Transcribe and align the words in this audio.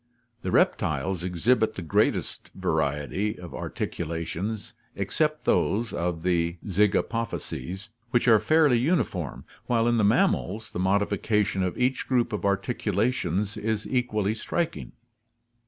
The 0.41 0.49
reptiles 0.49 1.21
exhibit 1.23 1.75
the 1.75 1.83
greatest 1.83 2.49
variety 2.55 3.37
of 3.37 3.53
articulations, 3.53 4.73
except 4.95 5.45
those 5.45 5.93
of 5.93 6.23
the 6.23 6.57
zygapophyses, 6.65 7.89
which 8.09 8.27
are 8.27 8.39
fairly 8.39 8.79
uniform, 8.79 9.45
while 9.67 9.87
in 9.87 9.97
the 9.97 10.03
mammals 10.03 10.71
the 10.71 10.79
modification 10.79 11.61
of 11.61 11.77
each 11.77 12.07
group 12.07 12.33
of 12.33 12.45
articulations 12.45 13.55
is 13.57 13.85
equally 13.87 14.33
striking. 14.33 14.93